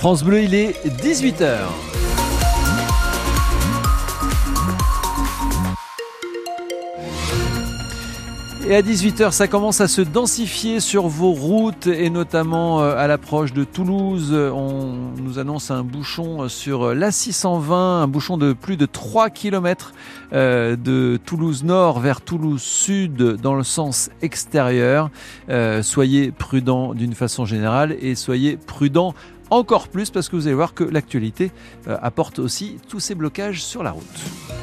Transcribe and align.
France 0.00 0.24
Bleu, 0.24 0.44
il 0.44 0.54
est 0.54 0.82
18h. 1.02 1.58
Et 8.66 8.76
à 8.76 8.80
18h, 8.80 9.32
ça 9.32 9.46
commence 9.46 9.82
à 9.82 9.88
se 9.88 10.00
densifier 10.00 10.80
sur 10.80 11.08
vos 11.08 11.32
routes 11.32 11.86
et 11.86 12.08
notamment 12.08 12.80
euh, 12.80 12.94
à 12.96 13.08
l'approche 13.08 13.52
de 13.52 13.64
Toulouse. 13.64 14.32
On 14.32 14.94
nous 15.20 15.38
annonce 15.38 15.70
un 15.70 15.82
bouchon 15.82 16.48
sur 16.48 16.94
l'A620, 16.94 17.72
un 17.74 18.06
bouchon 18.06 18.38
de 18.38 18.54
plus 18.54 18.78
de 18.78 18.86
3 18.86 19.28
km 19.28 19.92
euh, 20.32 20.76
de 20.76 21.18
Toulouse 21.26 21.62
Nord 21.62 22.00
vers 22.00 22.22
Toulouse 22.22 22.62
Sud 22.62 23.16
dans 23.42 23.54
le 23.54 23.64
sens 23.64 24.08
extérieur. 24.22 25.10
Euh, 25.50 25.82
soyez 25.82 26.30
prudents 26.30 26.94
d'une 26.94 27.14
façon 27.14 27.44
générale 27.44 27.96
et 28.00 28.14
soyez 28.14 28.56
prudents 28.56 29.14
encore 29.50 29.88
plus 29.88 30.10
parce 30.10 30.28
que 30.28 30.36
vous 30.36 30.46
allez 30.46 30.54
voir 30.54 30.74
que 30.74 30.84
l'actualité 30.84 31.50
apporte 31.86 32.38
aussi 32.38 32.78
tous 32.88 33.00
ces 33.00 33.14
blocages 33.14 33.62
sur 33.62 33.82
la 33.82 33.90
route. 33.90 34.59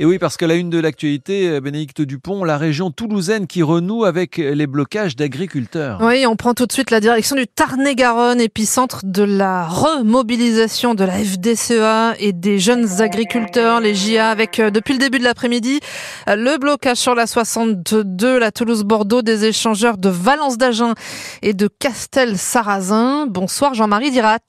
Et 0.00 0.04
oui, 0.04 0.18
parce 0.18 0.36
qu'à 0.36 0.48
la 0.48 0.56
une 0.56 0.70
de 0.70 0.80
l'actualité, 0.80 1.48
euh, 1.48 1.60
Bénédicte 1.60 2.02
Dupont, 2.02 2.42
la 2.42 2.58
région 2.58 2.90
toulousaine 2.90 3.46
qui 3.46 3.62
renoue 3.62 4.04
avec 4.04 4.38
les 4.38 4.66
blocages 4.66 5.14
d'agriculteurs. 5.14 6.00
Oui, 6.02 6.26
on 6.26 6.34
prend 6.34 6.52
tout 6.52 6.66
de 6.66 6.72
suite 6.72 6.90
la 6.90 6.98
direction 6.98 7.36
du 7.36 7.46
Tarn-et-Garonne, 7.46 8.40
épicentre 8.40 9.02
de 9.04 9.22
la 9.22 9.68
remobilisation 9.68 10.94
de 10.96 11.04
la 11.04 11.12
FDCEA 11.12 12.14
et 12.18 12.32
des 12.32 12.58
jeunes 12.58 13.00
agriculteurs, 13.00 13.78
les 13.78 13.94
JA, 13.94 14.30
avec 14.30 14.58
euh, 14.58 14.70
depuis 14.70 14.94
le 14.94 14.98
début 14.98 15.20
de 15.20 15.24
l'après-midi 15.24 15.78
euh, 16.28 16.34
le 16.34 16.58
blocage 16.58 16.96
sur 16.96 17.14
la 17.14 17.28
62, 17.28 18.38
la 18.40 18.50
Toulouse-Bordeaux, 18.50 19.22
des 19.22 19.44
échangeurs 19.44 19.96
de 19.96 20.08
Valence 20.08 20.58
d'Agen 20.58 20.94
et 21.42 21.54
de 21.54 21.68
Castel-Sarrazin. 21.68 23.26
Bonsoir 23.28 23.74
Jean-Marie 23.74 24.10
Dirat. 24.10 24.40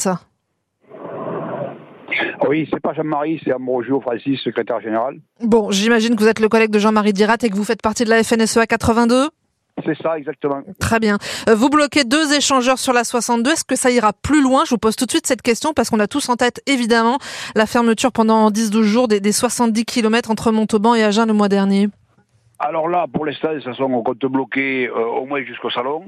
Oui, 2.48 2.68
c'est 2.72 2.80
pas 2.80 2.94
Jean-Marie, 2.94 3.42
c'est 3.44 3.54
Ambrogio 3.54 4.02
Francis, 4.02 4.40
secrétaire 4.42 4.80
général. 4.82 5.18
Bon, 5.42 5.72
j'imagine 5.72 6.16
que 6.16 6.22
vous 6.22 6.30
êtes 6.30 6.40
le 6.40 6.50
collègue 6.50 6.72
de 6.72 6.80
Jean-Marie 6.80 7.14
Dirat 7.14 7.38
et 7.44 7.50
que 7.50 7.56
vous 7.56 7.64
faites 7.64 7.82
partie 7.82 8.04
de 8.04 8.10
la 8.10 8.24
FNSEA 8.24 8.66
82 8.68 9.30
c'est 9.84 10.02
ça, 10.02 10.18
exactement. 10.18 10.62
Très 10.80 11.00
bien. 11.00 11.18
Euh, 11.50 11.56
vous 11.56 11.70
bloquez 11.70 12.06
deux 12.06 12.34
échangeurs 12.34 12.80
sur 12.80 12.94
la 12.94 13.04
62. 13.04 13.52
Est-ce 13.52 13.66
que 13.66 13.76
ça 13.76 13.92
ira 13.92 14.14
plus 14.14 14.42
loin? 14.42 14.64
Je 14.66 14.70
vous 14.70 14.78
pose 14.78 14.96
tout 14.96 15.06
de 15.06 15.12
suite 15.12 15.28
cette 15.28 15.42
question 15.42 15.74
parce 15.74 15.90
qu'on 15.90 16.00
a 16.00 16.08
tous 16.08 16.30
en 16.30 16.36
tête, 16.36 16.62
évidemment, 16.66 17.18
la 17.56 17.66
fermeture 17.66 18.12
pendant 18.12 18.50
10-12 18.50 18.82
jours 18.84 19.08
des, 19.08 19.32
70 19.32 19.84
km 19.84 20.32
entre 20.32 20.52
Montauban 20.52 20.96
et 20.96 21.04
Agen 21.04 21.28
le 21.28 21.34
mois 21.34 21.50
dernier. 21.50 21.90
Alors 22.58 22.88
là, 22.88 23.06
pour 23.12 23.26
l'instant, 23.26 23.50
toute 23.54 23.66
façon, 23.66 23.84
on 23.84 24.02
compte 24.02 24.26
bloquer 24.26 24.88
euh, 24.88 24.94
au 24.94 25.26
moins 25.26 25.44
jusqu'au 25.44 25.70
salon 25.70 26.06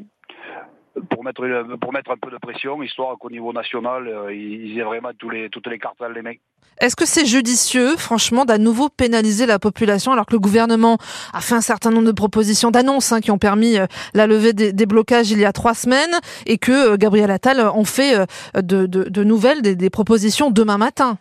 pour 1.09 1.23
mettre 1.23 1.77
pour 1.79 1.93
mettre 1.93 2.11
un 2.11 2.17
peu 2.17 2.31
de 2.31 2.37
pression, 2.37 2.81
histoire 2.81 3.17
qu'au 3.17 3.29
niveau 3.29 3.53
national, 3.53 4.07
euh, 4.07 4.33
ils 4.33 4.77
aient 4.77 4.83
vraiment 4.83 5.09
tous 5.17 5.29
les, 5.29 5.49
toutes 5.49 5.67
les 5.67 5.79
cartes 5.79 5.99
dans 5.99 6.09
les 6.09 6.21
mecs. 6.21 6.41
Est-ce 6.79 6.95
que 6.95 7.05
c'est 7.05 7.25
judicieux, 7.25 7.95
franchement, 7.97 8.45
d'à 8.45 8.57
nouveau 8.57 8.89
pénaliser 8.89 9.45
la 9.45 9.59
population 9.59 10.11
alors 10.11 10.25
que 10.25 10.33
le 10.33 10.39
gouvernement 10.39 10.97
a 11.33 11.41
fait 11.41 11.55
un 11.55 11.61
certain 11.61 11.89
nombre 11.91 12.07
de 12.07 12.11
propositions 12.11 12.71
d'annonces 12.71 13.11
hein, 13.11 13.21
qui 13.21 13.31
ont 13.31 13.37
permis 13.37 13.77
euh, 13.77 13.85
la 14.13 14.27
levée 14.27 14.53
des, 14.53 14.85
blocages 14.85 15.31
il 15.31 15.39
y 15.39 15.45
a 15.45 15.51
trois 15.51 15.73
semaines 15.73 16.15
et 16.45 16.57
que 16.57 16.93
euh, 16.93 16.97
Gabriel 16.97 17.31
Attal 17.31 17.59
en 17.59 17.83
fait 17.83 18.25
de, 18.55 18.85
de, 18.85 19.23
nouvelles, 19.23 19.61
des, 19.61 19.75
des 19.75 19.89
propositions 19.89 20.49
demain 20.49 20.77
matin? 20.77 21.17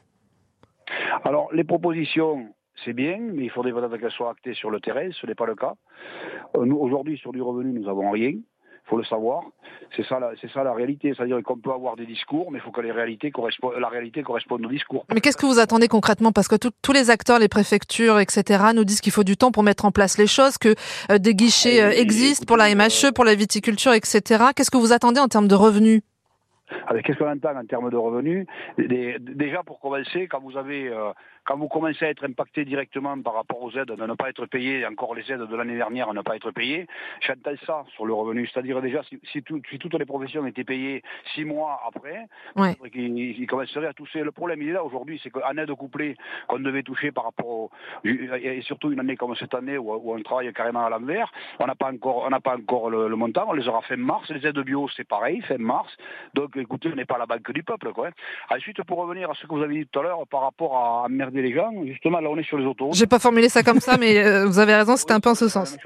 Alors, 1.25 1.49
les 1.53 1.65
propositions, 1.65 2.47
c'est 2.85 2.93
bien, 2.93 3.19
mais 3.19 3.45
il 3.45 3.51
faudrait 3.51 3.73
qu'elles 3.99 4.11
soient 4.13 4.31
actées 4.31 4.55
sur 4.55 4.71
le 4.71 4.81
terrain. 4.81 5.09
Ce 5.13 5.27
n'est 5.27 5.35
pas 5.35 5.47
le 5.47 5.57
cas. 5.57 5.75
Nous, 6.57 6.77
aujourd'hui, 6.77 7.19
sur 7.19 7.33
du 7.33 7.43
revenu, 7.43 7.73
nous 7.73 7.87
n'avons 7.87 8.11
rien 8.11 8.35
faut 8.89 8.97
le 8.97 9.05
savoir. 9.05 9.43
C'est 9.97 10.07
ça, 10.07 10.19
c'est 10.41 10.51
ça 10.53 10.63
la 10.63 10.73
réalité. 10.73 11.13
C'est-à-dire 11.17 11.43
qu'on 11.43 11.57
peut 11.57 11.73
avoir 11.73 11.97
des 11.97 12.07
discours, 12.07 12.51
mais 12.51 12.59
il 12.59 12.63
faut 12.63 12.71
que 12.71 12.81
les 12.81 12.93
réalités 12.93 13.31
correspondent, 13.31 13.75
la 13.79 13.89
réalité 13.89 14.23
corresponde 14.23 14.65
aux 14.65 14.69
discours. 14.69 15.05
Mais 15.13 15.21
qu'est-ce 15.21 15.37
que 15.37 15.47
vous 15.47 15.59
attendez 15.59 15.89
concrètement? 15.89 16.33
Parce 16.33 16.49
que 16.49 16.57
tous 16.57 16.93
les 16.93 17.11
acteurs, 17.11 17.39
les 17.39 17.49
préfectures, 17.49 18.19
etc., 18.19 18.65
nous 18.75 18.85
disent 18.85 19.01
qu'il 19.01 19.13
faut 19.13 19.25
du 19.25 19.37
temps 19.37 19.53
pour 19.53 19.63
mettre 19.63 19.85
en 19.85 19.93
place 19.93 20.19
les 20.19 20.27
choses, 20.27 20.59
que 20.59 20.75
euh, 21.11 21.19
des 21.19 21.35
guichets 21.35 21.83
euh, 21.83 21.91
existent 21.91 22.45
pour 22.47 22.57
la 22.57 22.75
MHE, 22.75 23.13
pour 23.15 23.25
la 23.25 23.35
viticulture, 23.35 23.93
etc. 23.93 24.45
Qu'est-ce 24.55 24.71
que 24.71 24.79
vous 24.79 24.93
attendez 24.93 25.21
en 25.21 25.29
termes 25.29 25.49
de 25.49 25.55
revenus? 25.55 26.03
Qu'est-ce 27.05 27.19
qu'on 27.19 27.31
entend 27.31 27.57
en 27.57 27.65
termes 27.65 27.91
de 27.91 27.97
revenus 27.97 28.47
Déjà, 28.79 29.63
pour 29.63 29.81
commencer, 29.81 30.27
quand 30.29 30.41
vous 30.41 30.57
avez, 30.57 30.89
euh, 30.89 31.13
quand 31.45 31.57
vous 31.57 31.69
commencez 31.69 32.05
à 32.05 32.11
être 32.11 32.25
impacté 32.25 32.65
directement 32.65 33.21
par 33.23 33.35
rapport 33.35 33.63
aux 33.63 33.71
aides, 33.73 33.89
de 33.89 34.07
ne 34.07 34.15
pas 34.15 34.29
être 34.29 34.47
payé, 34.47 34.85
encore 34.87 35.15
les 35.15 35.31
aides 35.31 35.47
de 35.47 35.57
l'année 35.57 35.77
dernière 35.77 36.09
à 36.09 36.13
ne 36.13 36.23
pas 36.23 36.37
être 36.37 36.51
payées, 36.51 36.87
j'entends 37.21 37.57
ça 37.67 37.85
sur 37.95 38.07
le 38.07 38.13
revenu. 38.13 38.47
C'est-à-dire 38.47 38.81
déjà, 38.83 39.03
si, 39.05 39.43
toutes 39.43 39.95
les 39.95 40.05
professions 40.05 40.45
étaient 40.47 40.65
payées 40.65 41.03
six 41.35 41.45
mois 41.45 41.81
après, 41.87 42.27
ils, 42.95 43.47
commenceraient 43.47 43.87
à 43.87 43.93
toucher. 43.93 44.23
Le 44.23 44.33
problème, 44.33 44.63
il 44.63 44.71
est 44.71 44.73
là 44.73 44.85
aujourd'hui, 44.85 45.21
c'est 45.23 45.31
qu'en 45.31 45.57
aide 45.57 45.73
couplée 45.75 46.17
qu'on 46.49 46.59
devait 46.59 46.83
toucher 46.83 47.13
par 47.13 47.25
rapport, 47.25 47.71
et 48.05 48.61
surtout 48.63 48.91
une 48.91 49.01
année 49.01 49.17
comme 49.17 49.35
cette 49.37 49.55
année 49.55 49.79
où, 49.79 50.13
on 50.13 50.23
travaille 50.23 50.53
carrément 50.53 50.85
à 50.85 50.91
l'envers, 50.91 51.31
on 51.61 51.67
n'a 51.67 51.75
pas 51.75 51.93
encore, 51.93 52.25
on 52.27 52.31
n'a 52.31 52.41
pas 52.41 52.57
encore 52.57 52.91
le, 52.91 53.09
le, 53.09 53.17
montant. 53.17 53.47
On 53.49 53.53
les 53.53 53.69
aura 53.69 53.83
fin 53.83 53.97
mars. 53.97 54.29
Les 54.31 54.47
aides 54.47 54.59
bio, 54.59 54.89
c'est 54.97 55.07
pareil, 55.07 55.41
fin 55.43 55.59
mars. 55.59 55.97
Donc 56.35 56.56
écoutez, 56.61 56.91
on 56.93 56.97
n'est 56.97 57.05
pas 57.05 57.19
la 57.19 57.27
banque 57.27 57.51
du 57.53 57.63
peuple. 57.63 57.93
Quoi. 57.93 58.11
Ensuite, 58.51 58.83
pour 58.85 58.99
revenir 58.99 59.31
à 59.31 59.35
ce 59.35 59.47
que 59.47 59.55
vous 59.55 59.63
avez 59.63 59.75
dit 59.75 59.87
tout 59.87 60.01
à 60.01 60.03
l'heure 60.03 60.27
par 60.29 60.43
rapport 60.43 60.77
à 60.77 61.03
emmerder 61.05 61.43
les 61.43 61.55
gens, 61.55 61.71
justement, 61.85 62.21
là, 62.21 62.29
on 62.31 62.37
est 62.37 62.43
sur 62.43 62.59
les 62.59 62.67
autoroutes. 62.67 62.95
J'ai 62.95 63.07
pas 63.07 63.19
formulé 63.19 63.49
ça 63.49 63.63
comme 63.63 63.81
ça, 63.81 63.97
mais 63.99 64.19
euh, 64.19 64.47
vous 64.47 64.59
avez 64.59 64.75
raison, 64.75 64.97
c'était 64.97 65.13
un 65.13 65.21
peu 65.21 65.31
en 65.31 65.35
ce 65.35 65.49
sens. 65.49 65.77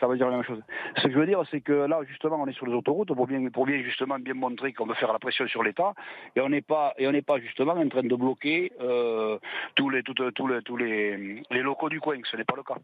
Ça 0.00 0.06
veut 0.06 0.16
dire 0.16 0.28
la 0.28 0.36
même 0.36 0.44
chose. 0.44 0.60
Ce 0.96 1.06
que 1.06 1.12
je 1.12 1.18
veux 1.18 1.26
dire, 1.26 1.42
c'est 1.50 1.60
que 1.60 1.72
là, 1.72 2.00
justement, 2.08 2.40
on 2.40 2.46
est 2.46 2.52
sur 2.52 2.66
les 2.66 2.74
autoroutes 2.74 3.14
pour 3.14 3.26
bien, 3.26 3.48
pour 3.50 3.66
bien 3.66 3.82
justement 3.82 4.18
bien 4.18 4.34
montrer 4.34 4.72
qu'on 4.72 4.86
veut 4.86 4.94
faire 4.94 5.12
la 5.12 5.18
pression 5.18 5.46
sur 5.48 5.62
l'État, 5.62 5.92
et 6.36 6.40
on 6.40 6.48
n'est 6.48 6.62
pas, 6.62 6.94
et 6.98 7.06
on 7.06 7.12
n'est 7.12 7.22
pas 7.22 7.38
justement 7.38 7.72
en 7.72 7.88
train 7.88 8.02
de 8.02 8.14
bloquer 8.16 8.72
euh, 8.80 9.38
tous 9.74 9.90
les, 9.90 10.02
tous 10.02 10.14
les, 10.46 10.62
tous 10.62 10.76
les, 10.76 11.42
les 11.50 11.62
locaux 11.62 11.88
du 11.88 12.00
coin. 12.00 12.16
Ce 12.30 12.36
n'est 12.36 12.44
pas 12.44 12.56
le 12.56 12.62
cas. 12.62 12.76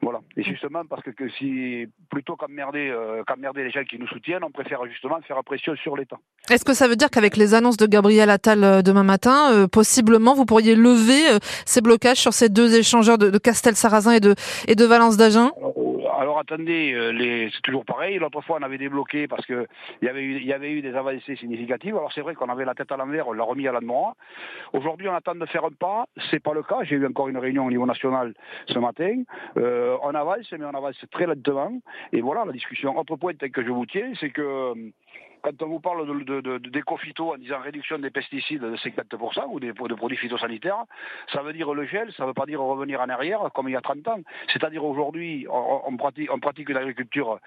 Voilà. 0.00 0.20
Et 0.36 0.42
justement, 0.42 0.84
parce 0.88 1.02
que, 1.02 1.10
que 1.10 1.28
si 1.30 1.86
plutôt 2.10 2.36
qu'emmerder, 2.36 2.90
euh, 2.90 3.22
qu'emmerder 3.26 3.64
les 3.64 3.70
gens 3.70 3.84
qui 3.84 3.98
nous 3.98 4.06
soutiennent, 4.08 4.44
on 4.44 4.50
préfère 4.50 4.84
justement 4.86 5.20
faire 5.22 5.36
la 5.36 5.42
pression 5.42 5.74
sur 5.76 5.96
l'État. 5.96 6.16
Est-ce 6.62 6.70
que 6.70 6.76
ça 6.76 6.86
veut 6.86 6.94
dire 6.94 7.10
qu'avec 7.10 7.36
les 7.36 7.54
annonces 7.54 7.76
de 7.76 7.86
Gabriel 7.86 8.30
Attal 8.30 8.62
euh, 8.62 8.82
demain 8.82 9.02
matin, 9.02 9.50
euh, 9.52 9.66
possiblement 9.66 10.32
vous 10.32 10.44
pourriez 10.44 10.76
lever 10.76 11.28
euh, 11.28 11.38
ces 11.66 11.80
blocages 11.80 12.18
sur 12.18 12.32
ces 12.32 12.48
deux 12.48 12.78
échangeurs 12.78 13.18
de, 13.18 13.36
Castel-Sarrazin 13.36 14.12
et 14.12 14.20
de, 14.20 14.36
et 14.68 14.76
de 14.76 14.84
Valence 14.84 15.16
d'Agen? 15.16 15.50
Alors 16.20 16.38
attendez, 16.38 16.94
c'est 17.52 17.62
toujours 17.62 17.84
pareil. 17.84 18.16
L'autre 18.20 18.40
fois, 18.42 18.58
on 18.60 18.62
avait 18.62 18.78
débloqué 18.78 19.26
parce 19.26 19.44
qu'il 19.44 19.66
y, 20.02 20.08
avait 20.08 20.22
eu, 20.22 20.40
y 20.40 20.52
avait 20.52 20.70
eu 20.70 20.82
des 20.82 20.94
avancées 20.94 21.34
significatives. 21.34 21.96
Alors 21.96 22.12
c'est 22.14 22.20
vrai 22.20 22.36
qu'on 22.36 22.48
avait 22.48 22.64
la 22.64 22.74
tête 22.74 22.92
à 22.92 22.96
l'envers, 22.96 23.26
on 23.26 23.32
l'a 23.32 23.42
remis 23.42 23.66
à 23.66 23.72
l'endroit. 23.72 24.14
Aujourd'hui, 24.72 25.08
on 25.08 25.14
attend 25.16 25.34
de 25.34 25.46
faire 25.46 25.64
un 25.64 25.72
pas. 25.76 26.04
C'est 26.30 26.40
pas 26.40 26.54
le 26.54 26.62
cas. 26.62 26.84
J'ai 26.84 26.94
eu 26.94 27.06
encore 27.08 27.26
une 27.26 27.38
réunion 27.38 27.66
au 27.66 27.70
niveau 27.70 27.86
national 27.86 28.34
ce 28.68 28.78
matin. 28.78 29.24
on 29.56 30.14
avance, 30.14 30.46
mais 30.52 30.64
on 30.64 30.76
avance 30.76 30.94
très 31.10 31.26
lentement. 31.26 31.72
Et 32.12 32.20
voilà, 32.20 32.44
la 32.44 32.52
discussion. 32.52 32.96
Autre 32.96 33.16
point 33.16 33.32
que 33.34 33.64
je 33.64 33.70
vous 33.70 33.86
tiens, 33.86 34.12
c'est 34.20 34.30
que 34.30 34.74
quand 35.42 35.62
on 35.62 35.66
vous 35.66 35.80
parle 35.80 36.06
de, 36.06 36.40
de, 36.40 37.20
en 37.20 37.36
disant 37.36 37.60
réduction 37.60 37.98
des 37.98 38.10
pesticides 38.10 38.60
de 38.60 38.76
50% 38.76 39.44
ou 39.50 39.60
des, 39.60 39.72
de 39.72 39.94
produits 39.94 40.16
phytosanitaires, 40.16 40.84
ça 41.32 41.42
veut 41.42 41.52
dire 41.52 41.72
le 41.74 41.84
gel, 41.84 42.12
ça 42.16 42.22
ne 42.22 42.28
veut 42.28 42.34
pas 42.34 42.46
dire 42.46 42.60
revenir 42.60 43.00
en 43.00 43.08
arrière 43.08 43.40
comme 43.54 43.68
il 43.68 43.72
y 43.72 43.76
a 43.76 43.80
30 43.80 44.06
ans. 44.08 44.20
C'est-à-dire 44.52 44.84
aujourd'hui, 44.84 45.46
on, 45.50 45.96
pratique, 45.96 46.32
on 46.32 46.38
pratique 46.38 46.68
une 46.68 46.76
agriculture 46.76 47.40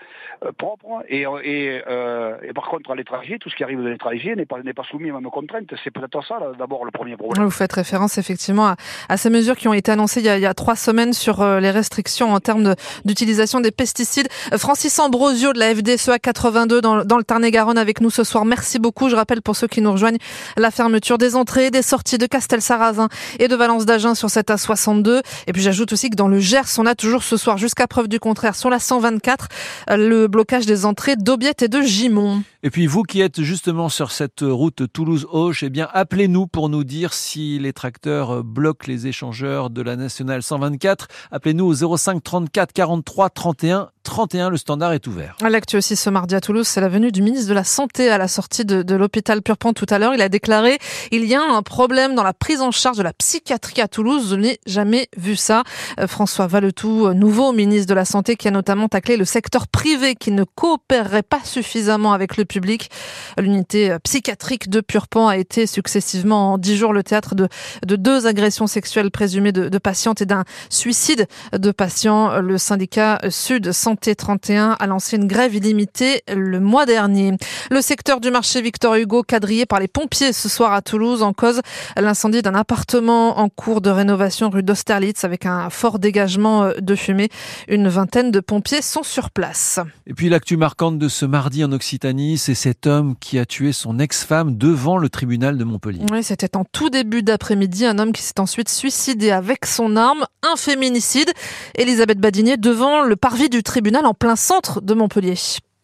euh, 0.44 0.52
propre 0.52 1.04
et, 1.08 1.26
euh, 1.26 2.38
et, 2.44 2.54
par 2.54 2.66
contre 2.66 2.92
à 2.92 2.96
l'étranger, 2.96 3.40
tout 3.40 3.50
ce 3.50 3.56
qui 3.56 3.64
arrive 3.64 3.82
de 3.82 3.88
l'étranger 3.88 4.36
n'est 4.36 4.46
pas, 4.46 4.58
pas 4.76 4.84
soumis 4.84 5.12
aux 5.12 5.20
mêmes 5.20 5.32
contraintes. 5.32 5.74
C'est 5.84 5.92
peut-être 5.92 6.26
ça 6.26 6.40
d'abord 6.58 6.84
le 6.84 6.92
premier 6.92 7.16
problème. 7.16 7.46
Vous 7.46 7.52
faites 7.52 7.74
référence 7.74 8.18
effectivement 8.18 8.76
à, 9.08 9.18
ces 9.18 9.30
mesures 9.30 9.56
qui 9.56 9.68
ont 9.68 9.74
été 9.74 9.92
annoncées 9.92 10.20
il 10.20 10.26
y 10.26 10.30
a, 10.30 10.38
il 10.38 10.42
y 10.42 10.46
a 10.46 10.54
trois 10.54 10.76
semaines 10.76 11.14
sur 11.14 11.42
euh, 11.42 11.60
les 11.62 11.72
restrictions 11.72 12.34
en 12.34 12.40
termes 12.40 12.76
d'utilisation 13.06 13.62
des 13.62 13.72
pesticides. 13.72 14.28
Francis 14.58 15.00
Ambrosio 15.00 15.54
de 15.54 15.60
la 15.60 15.74
FDSEA 15.74 16.20
82 16.20 16.82
dans, 16.82 17.06
dans 17.06 17.18
le 17.18 17.24
Tarn-et-Garonne 17.24 17.78
avec 17.86 18.02
nous 18.02 18.10
ce 18.10 18.24
soir. 18.24 18.46
Merci 18.46 18.80
beaucoup. 18.80 19.10
Je 19.10 19.16
rappelle 19.16 19.44
pour 19.44 19.56
ceux 19.56 19.68
qui 19.68 19.80
nous 19.80 19.92
rejoignent 19.92 20.18
la 20.58 20.72
fermeture 20.72 21.20
des 21.20 21.36
entrées, 21.36 21.70
des 21.70 21.84
sorties 21.84 22.18
de 22.18 22.26
Castel-Sarrazin 22.26 23.10
et 23.38 23.48
de 23.48 23.56
Valence 23.56 23.86
d'Agen 23.86 24.16
sur 24.16 24.32
cette 24.32 24.50
A62. 24.50 25.22
Et 25.46 25.54
puis 25.54 25.62
j'ajoute 25.62 25.94
aussi 25.94 26.10
que 26.10 26.16
dans 26.16 26.28
le 26.28 26.40
Gers, 26.40 26.80
on 26.80 26.88
a 26.88 26.96
toujours 26.96 27.22
ce 27.22 27.38
soir, 27.38 27.60
jusqu'à 27.60 27.86
preuve 27.86 28.08
du 28.08 28.20
contraire, 28.20 28.56
sur 28.56 28.72
la 28.72 28.80
124, 28.80 29.50
le 29.90 30.26
blocage 30.26 30.66
des 30.66 30.86
entrées 30.88 31.16
d'Aubiette 31.16 31.62
et 31.62 31.68
de 31.68 31.80
Gimont. 31.82 32.42
Et 32.66 32.72
puis 32.72 32.88
vous 32.88 33.04
qui 33.04 33.22
êtes 33.22 33.44
justement 33.44 33.90
sur 33.90 34.10
cette 34.10 34.42
route 34.42 34.92
Toulouse-Auch, 34.92 35.62
eh 35.62 35.70
bien 35.70 35.88
appelez-nous 35.94 36.48
pour 36.48 36.68
nous 36.68 36.84
dire 36.84 37.14
si 37.14 37.60
les 37.60 37.74
tracteurs 37.74 38.44
bloquent 38.44 38.88
les 38.88 39.06
échangeurs 39.06 39.70
de 39.70 39.84
la 39.84 39.96
nationale 39.96 40.42
124. 40.42 41.08
Appelez-nous 41.30 41.84
au 41.84 41.96
05 41.96 42.24
34 42.24 42.74
43 42.74 43.30
31 43.30 43.90
31. 44.06 44.50
Le 44.50 44.58
standard 44.58 44.94
est 44.94 45.06
ouvert. 45.08 45.36
L'actu 45.42 45.76
aussi 45.76 45.98
ce 45.98 46.10
mardi 46.10 46.36
à 46.36 46.42
Toulouse, 46.42 46.66
c'est 46.66 46.80
la 46.80 46.88
venue 46.88 47.12
du 47.12 47.22
ministre 47.22 47.50
de 47.50 47.54
la 47.54 47.66
Santé 47.66 48.10
à 48.10 48.18
la 48.18 48.30
sortie 48.30 48.64
de, 48.64 48.84
de 48.84 48.96
l'hôpital 48.96 49.42
Purpan 49.42 49.74
tout 49.74 49.86
à 49.90 50.00
l'heure. 50.00 50.14
Il 50.14 50.22
a 50.22 50.30
déclaré 50.30 50.78
il 51.12 51.26
y 51.26 51.36
a 51.36 51.42
un 51.42 51.62
problème 51.62 52.16
dans 52.16 52.24
la 52.24 52.34
prise 52.34 52.62
en 52.62 52.72
charge 52.72 52.98
de 52.98 53.04
la 53.04 53.14
psychiatrie 53.14 53.82
à 53.82 53.88
Toulouse. 53.88 54.30
Je 54.30 54.36
n'ai 54.36 54.60
jamais 54.66 55.10
vu 55.18 55.36
ça. 55.36 55.64
Euh, 56.00 56.08
François 56.08 56.48
Valetou, 56.48 57.14
nouveau 57.14 57.52
ministre 57.52 57.88
de 57.88 57.94
la 57.94 58.06
Santé, 58.06 58.38
qui 58.38 58.48
a 58.48 58.52
notamment 58.52 58.88
taclé 58.88 59.18
le 59.18 59.26
secteur 59.26 59.68
privé 59.68 60.16
qui 60.16 60.32
ne 60.32 60.44
coopérerait 60.44 61.24
pas 61.24 61.42
suffisamment 61.44 62.14
avec 62.14 62.38
le 62.38 62.46
public. 62.56 62.90
L'unité 63.38 63.98
psychiatrique 64.02 64.70
de 64.70 64.80
Purpan 64.80 65.28
a 65.28 65.36
été 65.36 65.68
successivement 65.68 66.54
en 66.54 66.58
dix 66.58 66.78
jours 66.78 66.94
le 66.94 67.04
théâtre 67.04 67.36
de, 67.36 67.50
de 67.86 67.98
deux 67.98 68.28
agressions 68.28 68.66
sexuelles 68.66 69.12
présumées 69.12 69.52
de, 69.52 69.78
patientes 69.78 70.22
et 70.22 70.26
d'un 70.26 70.46
suicide 70.70 71.28
de 71.52 71.72
patients. 71.72 72.40
Le 72.40 72.58
syndicat 72.58 73.20
Sud 73.30 73.74
Santé 73.74 74.16
31 74.16 74.78
a 74.80 74.88
lancé 74.88 75.18
une 75.18 75.28
grève 75.28 75.54
illimitée 75.54 76.22
le 76.34 76.62
mois 76.62 76.86
dernier. 76.86 77.34
Le 77.72 77.82
secteur 77.82 78.22
du 78.22 78.32
marché 78.32 78.62
Victor 78.62 78.96
Hugo 78.96 79.24
quadrillé 79.24 79.66
par 79.66 79.82
les 79.82 79.90
pompiers 79.90 80.32
ce 80.32 80.48
soir 80.48 80.72
à 80.72 80.82
Toulouse 80.82 81.24
en 81.24 81.34
cause 81.34 81.60
l'incendie 81.98 82.42
d'un 82.42 82.56
appartement 82.56 83.38
en 83.40 83.50
cours 83.50 83.82
de 83.82 83.90
rénovation 83.90 84.50
rue 84.50 84.64
d'Austerlitz 84.64 85.26
avec 85.26 85.46
un 85.46 85.70
fort 85.70 86.00
dégagement 86.00 86.72
de 86.80 86.96
fumée. 86.96 87.28
Une 87.68 87.90
vingtaine 87.90 88.32
de 88.32 88.40
pompiers 88.40 88.82
sont 88.82 89.04
sur 89.04 89.30
place. 89.30 89.82
Et 90.08 90.14
puis 90.14 90.30
l'actu 90.30 90.56
marquante 90.56 90.98
de 90.98 91.10
ce 91.10 91.26
mardi 91.26 91.66
en 91.66 91.72
Occitanie, 91.74 92.38
c'est 92.46 92.54
cet 92.54 92.86
homme 92.86 93.16
qui 93.20 93.40
a 93.40 93.46
tué 93.48 93.74
son 93.74 93.98
ex-femme 93.98 94.56
devant 94.56 95.00
le 95.00 95.10
tribunal 95.10 95.58
de 95.58 95.64
Montpellier. 95.64 96.06
Oui, 96.12 96.24
c'était 96.24 96.56
en 96.56 96.64
tout 96.64 96.92
début 96.92 97.24
d'après-midi, 97.24 97.88
un 97.88 97.98
homme 97.98 98.12
qui 98.12 98.22
s'est 98.22 98.40
ensuite 98.40 98.70
suicidé 98.70 99.32
avec 99.32 99.66
son 99.66 99.96
arme, 99.96 100.28
un 100.44 100.56
féminicide. 100.56 101.32
Elisabeth 101.74 102.20
Badinier 102.20 102.58
devant 102.58 103.02
le 103.02 103.16
parvis 103.16 103.50
du 103.50 103.64
tribunal 103.64 104.06
en 104.06 104.14
plein 104.14 104.36
centre 104.36 104.80
de 104.80 104.94
Montpellier. 104.94 105.34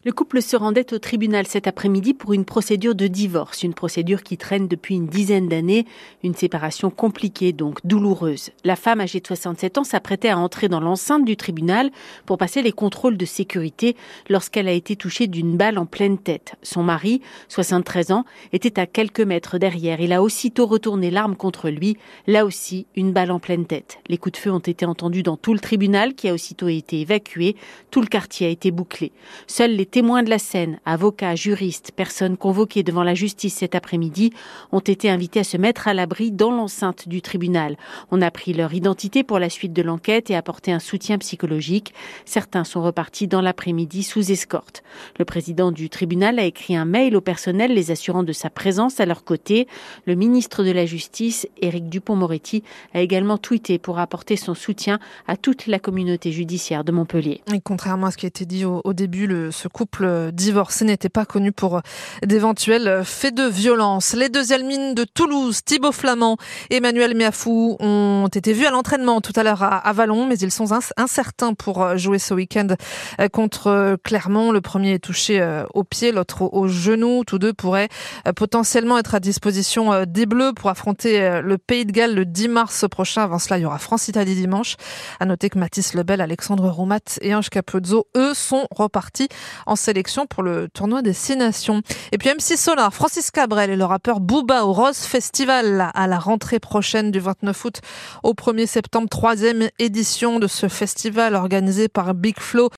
Le 0.04 0.10
couple 0.10 0.42
se 0.42 0.56
rendait 0.56 0.92
au 0.92 0.98
tribunal 0.98 1.46
cet 1.46 1.68
après-midi 1.68 2.12
pour 2.12 2.32
une 2.32 2.44
procédure 2.44 2.96
de 2.96 3.06
divorce, 3.06 3.62
une 3.62 3.72
procédure 3.72 4.24
qui 4.24 4.36
traîne 4.36 4.66
depuis 4.66 4.96
une 4.96 5.06
dizaine 5.06 5.46
d'années, 5.46 5.86
une 6.24 6.34
séparation 6.34 6.90
compliquée 6.90 7.52
donc 7.52 7.78
douloureuse. 7.86 8.50
La 8.64 8.74
femme 8.74 9.00
âgée 9.00 9.20
de 9.20 9.26
67 9.28 9.78
ans 9.78 9.84
s'apprêtait 9.84 10.30
à 10.30 10.38
entrer 10.38 10.68
dans 10.68 10.80
l'enceinte 10.80 11.24
du 11.24 11.36
tribunal 11.36 11.92
pour 12.26 12.36
passer 12.36 12.62
les 12.62 12.72
contrôles 12.72 13.16
de 13.16 13.24
sécurité 13.24 13.94
lorsqu'elle 14.28 14.66
a 14.66 14.72
été 14.72 14.96
touchée 14.96 15.28
d'une 15.28 15.56
balle 15.56 15.78
en 15.78 15.86
pleine 15.86 16.18
tête. 16.18 16.56
Son 16.64 16.82
mari, 16.82 17.22
73 17.46 18.10
ans, 18.10 18.24
était 18.52 18.80
à 18.80 18.86
quelques 18.86 19.20
mètres 19.20 19.58
derrière. 19.58 20.00
Il 20.00 20.12
a 20.12 20.20
aussitôt 20.20 20.66
retourné 20.66 21.12
l'arme 21.12 21.36
contre 21.36 21.70
lui, 21.70 21.96
là 22.26 22.44
aussi 22.44 22.86
une 22.96 23.12
balle 23.12 23.30
en 23.30 23.38
pleine 23.38 23.66
tête. 23.66 23.98
Les 24.08 24.18
coups 24.18 24.32
de 24.32 24.38
feu 24.38 24.50
ont 24.50 24.58
été 24.58 24.84
entendus 24.84 25.22
dans 25.22 25.36
tout 25.36 25.54
le 25.54 25.60
tribunal 25.60 26.14
qui 26.14 26.28
a 26.28 26.34
aussitôt 26.34 26.66
été 26.66 27.02
évacué, 27.02 27.54
tout 27.92 28.00
le 28.00 28.08
quartier 28.08 28.48
a 28.48 28.50
été 28.50 28.72
bouclé. 28.72 29.12
Seuls 29.46 29.70
les 29.70 29.91
témoins 29.92 30.22
de 30.22 30.30
la 30.30 30.38
scène, 30.38 30.80
avocats, 30.86 31.34
juristes, 31.34 31.92
personnes 31.94 32.38
convoquées 32.38 32.82
devant 32.82 33.04
la 33.04 33.14
justice 33.14 33.56
cet 33.56 33.74
après-midi, 33.74 34.32
ont 34.72 34.80
été 34.80 35.10
invités 35.10 35.40
à 35.40 35.44
se 35.44 35.58
mettre 35.58 35.86
à 35.86 35.92
l'abri 35.92 36.32
dans 36.32 36.50
l'enceinte 36.50 37.08
du 37.08 37.20
tribunal. 37.20 37.76
On 38.10 38.22
a 38.22 38.30
pris 38.30 38.54
leur 38.54 38.72
identité 38.72 39.22
pour 39.22 39.38
la 39.38 39.50
suite 39.50 39.74
de 39.74 39.82
l'enquête 39.82 40.30
et 40.30 40.34
apporté 40.34 40.72
un 40.72 40.78
soutien 40.78 41.18
psychologique. 41.18 41.92
Certains 42.24 42.64
sont 42.64 42.82
repartis 42.82 43.28
dans 43.28 43.42
l'après-midi 43.42 44.02
sous 44.02 44.32
escorte. 44.32 44.82
Le 45.18 45.26
président 45.26 45.70
du 45.70 45.90
tribunal 45.90 46.38
a 46.38 46.44
écrit 46.44 46.74
un 46.74 46.86
mail 46.86 47.14
au 47.14 47.20
personnel 47.20 47.74
les 47.74 47.90
assurant 47.90 48.22
de 48.22 48.32
sa 48.32 48.48
présence 48.48 48.98
à 48.98 49.04
leur 49.04 49.24
côté. 49.24 49.68
Le 50.06 50.14
ministre 50.14 50.64
de 50.64 50.70
la 50.70 50.86
Justice, 50.86 51.46
Éric 51.60 51.90
Dupont-Moretti, 51.90 52.64
a 52.94 53.02
également 53.02 53.36
tweeté 53.36 53.78
pour 53.78 53.98
apporter 53.98 54.36
son 54.36 54.54
soutien 54.54 54.98
à 55.28 55.36
toute 55.36 55.66
la 55.66 55.78
communauté 55.78 56.32
judiciaire 56.32 56.82
de 56.82 56.92
Montpellier. 56.92 57.42
Et 57.52 57.60
contrairement 57.60 58.06
à 58.06 58.10
ce 58.10 58.16
qui 58.16 58.24
a 58.24 58.28
été 58.28 58.46
dit 58.46 58.64
au, 58.64 58.80
au 58.84 58.94
début, 58.94 59.26
le, 59.26 59.50
ce 59.50 59.68
couple 59.82 60.30
divorcé 60.32 60.84
n'était 60.84 61.08
pas 61.08 61.24
connu 61.24 61.50
pour 61.50 61.80
d'éventuels 62.24 63.02
faits 63.04 63.34
de 63.34 63.42
violence. 63.42 64.12
Les 64.12 64.28
deux 64.28 64.44
mines 64.62 64.94
de 64.94 65.02
Toulouse, 65.02 65.64
Thibaut 65.64 65.90
Flamand 65.90 66.36
Emmanuel 66.70 67.16
Miafou, 67.16 67.76
ont 67.80 68.28
été 68.28 68.52
vus 68.52 68.64
à 68.64 68.70
l'entraînement 68.70 69.20
tout 69.20 69.32
à 69.34 69.42
l'heure 69.42 69.64
à 69.64 69.92
Vallon, 69.92 70.24
mais 70.24 70.38
ils 70.38 70.52
sont 70.52 70.68
incertains 70.96 71.54
pour 71.54 71.98
jouer 71.98 72.20
ce 72.20 72.32
week-end 72.32 72.68
contre 73.32 73.96
Clermont. 74.04 74.52
Le 74.52 74.60
premier 74.60 74.94
est 74.94 74.98
touché 75.00 75.44
au 75.74 75.82
pied, 75.82 76.12
l'autre 76.12 76.42
au 76.42 76.68
genou. 76.68 77.24
Tous 77.24 77.40
deux 77.40 77.52
pourraient 77.52 77.88
potentiellement 78.36 78.98
être 78.98 79.16
à 79.16 79.20
disposition 79.20 80.04
des 80.06 80.26
Bleus 80.26 80.52
pour 80.52 80.70
affronter 80.70 81.40
le 81.42 81.58
Pays 81.58 81.86
de 81.86 81.90
Galles 81.90 82.14
le 82.14 82.24
10 82.24 82.46
mars 82.46 82.84
prochain. 82.88 83.24
Avant 83.24 83.40
cela, 83.40 83.58
il 83.58 83.62
y 83.62 83.66
aura 83.66 83.78
France-Italie 83.78 84.36
dimanche. 84.36 84.76
À 85.18 85.26
noter 85.26 85.50
que 85.50 85.58
Mathis 85.58 85.94
Lebel, 85.94 86.20
Alexandre 86.20 86.68
Roumat 86.68 87.18
et 87.20 87.34
Ange 87.34 87.50
Capozzo, 87.50 88.06
eux, 88.16 88.32
sont 88.32 88.68
repartis 88.70 89.28
en 89.72 89.76
sélection 89.76 90.26
pour 90.26 90.42
le 90.42 90.68
tournoi 90.68 91.00
des 91.00 91.14
Six 91.14 91.36
Nations. 91.36 91.80
Et 92.12 92.18
puis 92.18 92.28
M6 92.28 92.58
Solar, 92.58 92.92
Francis 92.92 93.30
Cabrel 93.30 93.70
et 93.70 93.76
le 93.76 93.86
rappeur 93.86 94.20
Booba 94.20 94.64
au 94.64 94.72
Rose 94.72 94.98
Festival 94.98 95.90
à 95.94 96.06
la 96.06 96.18
rentrée 96.18 96.60
prochaine 96.60 97.10
du 97.10 97.20
29 97.20 97.64
août 97.64 97.80
au 98.22 98.34
1er 98.34 98.66
septembre, 98.66 99.08
troisième 99.08 99.68
édition 99.78 100.38
de 100.38 100.46
ce 100.46 100.68
festival 100.68 101.34
organisé 101.34 101.88
par 101.88 102.12
Big 102.12 102.38
Flow 102.38 102.68